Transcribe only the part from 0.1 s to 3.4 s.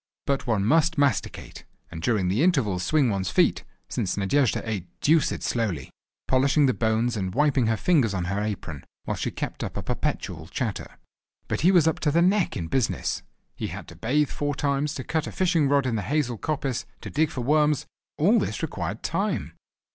—but one must masticate, and during the intervals swing one's